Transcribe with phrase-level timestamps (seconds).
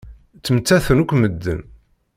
[0.37, 1.61] Ttmettaten akk medden.